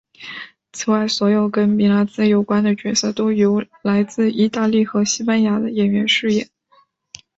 [0.73, 6.49] 此外所有跟米拉兹有关的角色都是由来自义大利与西班牙的演员饰演。